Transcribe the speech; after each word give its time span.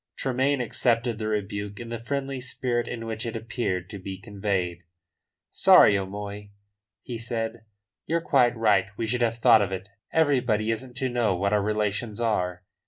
Tremayne 0.15 0.61
accepted 0.61 1.19
the 1.19 1.27
rebuke 1.27 1.79
in 1.79 1.89
the 1.89 1.99
friendly 1.99 2.41
spirit 2.41 2.87
in 2.87 3.05
which 3.05 3.23
it 3.23 3.35
appeared 3.35 3.87
to 3.91 3.99
be 3.99 4.17
conveyed. 4.19 4.79
"Sorry, 5.51 5.95
O'Moy," 5.95 6.49
he 7.03 7.19
said. 7.19 7.65
"You're 8.07 8.19
quite 8.19 8.57
right. 8.57 8.87
We 8.97 9.05
should 9.05 9.21
have 9.21 9.37
thought 9.37 9.61
of 9.61 9.71
it. 9.71 9.89
Everybody 10.11 10.71
isn't 10.71 10.97
to 10.97 11.09
know 11.09 11.35
what 11.35 11.53
our 11.53 11.61
relations 11.61 12.19
are." 12.19 12.63